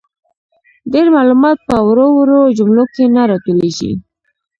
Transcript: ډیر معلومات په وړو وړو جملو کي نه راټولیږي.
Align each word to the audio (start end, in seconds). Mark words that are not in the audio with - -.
ډیر 0.93 1.07
معلومات 1.15 1.57
په 1.67 1.75
وړو 1.87 2.07
وړو 2.17 2.39
جملو 2.57 2.83
کي 2.93 3.03
نه 3.15 3.21
راټولیږي. 3.31 3.91